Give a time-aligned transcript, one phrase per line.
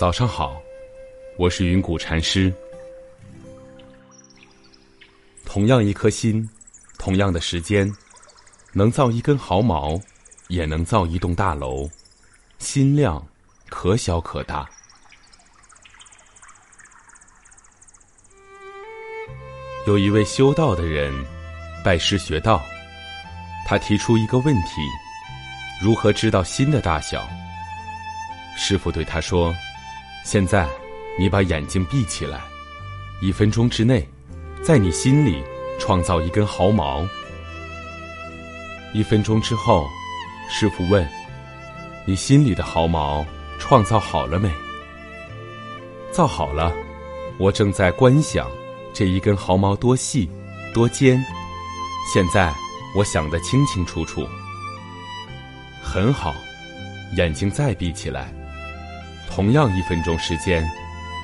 [0.00, 0.58] 早上好，
[1.36, 2.50] 我是云谷禅师。
[5.44, 6.48] 同样一颗心，
[6.98, 7.94] 同样的时间，
[8.72, 10.00] 能造一根毫毛，
[10.48, 11.86] 也能造一栋大楼。
[12.58, 13.22] 心量
[13.68, 14.66] 可小可大。
[19.86, 21.12] 有一位修道的人
[21.84, 22.62] 拜师学道，
[23.66, 24.80] 他提出一个问题：
[25.78, 27.28] 如何知道心的大小？
[28.56, 29.54] 师傅对他说。
[30.24, 30.68] 现在，
[31.18, 32.40] 你把眼睛闭起来，
[33.20, 34.06] 一分钟之内，
[34.62, 35.42] 在你心里
[35.78, 37.04] 创造一根毫毛。
[38.92, 39.86] 一分钟之后，
[40.48, 41.08] 师傅问
[42.06, 43.24] ：“你心里的毫毛
[43.58, 44.50] 创造好了没？”
[46.12, 46.72] 造好了，
[47.38, 48.48] 我正在观想
[48.92, 50.28] 这一根毫毛多细、
[50.74, 51.24] 多尖。
[52.12, 52.52] 现在
[52.94, 54.26] 我想得清清楚楚。
[55.82, 56.34] 很好，
[57.16, 58.32] 眼睛再闭起来。
[59.30, 60.68] 同样一分钟时间，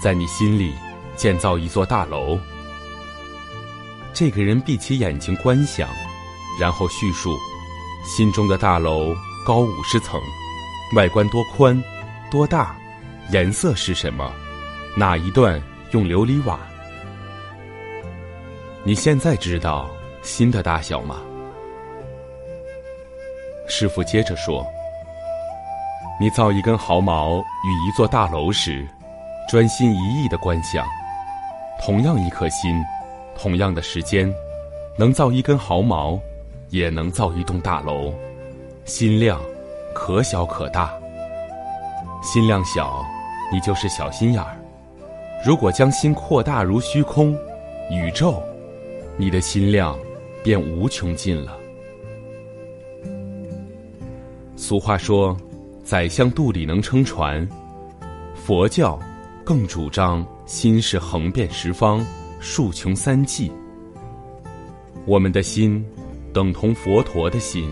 [0.00, 0.74] 在你心里
[1.16, 2.38] 建造一座大楼。
[4.12, 5.88] 这个人闭起眼睛观想，
[6.60, 7.36] 然后叙述
[8.04, 10.20] 心中的大楼高五十层，
[10.94, 11.82] 外观多宽、
[12.30, 12.76] 多大，
[13.30, 14.32] 颜色是什么，
[14.94, 16.60] 哪一段用琉璃瓦？
[18.84, 19.90] 你现在知道
[20.22, 21.20] 心的大小吗？
[23.66, 24.64] 师傅接着说。
[26.20, 28.86] 你造一根毫毛与一座大楼时，
[29.48, 30.86] 专心一意的观想，
[31.84, 32.80] 同样一颗心，
[33.36, 34.32] 同样的时间，
[34.96, 36.16] 能造一根毫毛，
[36.70, 38.14] 也能造一栋大楼。
[38.84, 39.40] 心量
[39.92, 40.94] 可小可大。
[42.22, 43.04] 心量小，
[43.52, 44.56] 你就是小心眼儿。
[45.44, 47.36] 如果将心扩大如虚空、
[47.90, 48.40] 宇宙，
[49.16, 49.98] 你的心量
[50.44, 51.58] 便无穷尽了。
[54.54, 55.36] 俗话说。
[55.84, 57.46] 宰相肚里能撑船，
[58.34, 58.98] 佛教
[59.44, 62.04] 更主张心是横遍十方、
[62.40, 63.52] 竖穷三际。
[65.04, 65.84] 我们的心
[66.32, 67.70] 等同佛陀的心，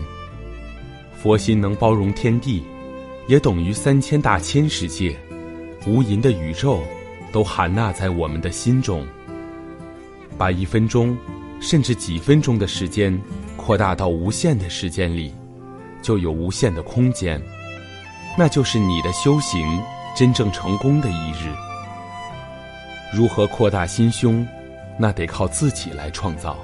[1.15, 2.63] 佛心能包容天地，
[3.27, 5.17] 也等于三千大千世界、
[5.87, 6.83] 无垠的宇宙
[7.31, 9.03] 都含纳在我们的心中。
[10.37, 11.17] 把一分钟，
[11.59, 13.19] 甚至几分钟的时间
[13.57, 15.33] 扩大到无限的时间里，
[16.03, 17.41] 就有无限的空间。
[18.37, 19.81] 那就是你的修行
[20.15, 21.53] 真正成功的一日。
[23.13, 24.47] 如何扩大心胸，
[24.97, 26.57] 那得靠自己来创造。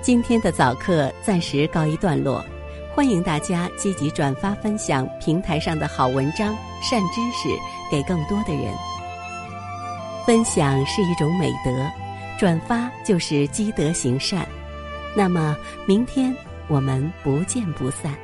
[0.00, 2.42] 今天的早课暂时告一段落，
[2.94, 7.48] 欢迎大家积极转发分享平台上的好文章、善知识
[7.90, 8.72] 给更多的人。
[10.24, 11.90] 分享是一种美德，
[12.38, 14.48] 转发就是积德行善。
[15.14, 15.54] 那么，
[15.86, 16.34] 明天
[16.68, 18.14] 我们不见不散。